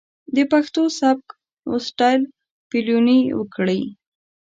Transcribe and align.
د 0.35 0.37
پښتو 0.51 0.83
سبک 0.99 1.27
و 1.69 1.73
سټايل 1.87 2.21
پليوني 2.69 3.19
وکړي. 3.39 3.81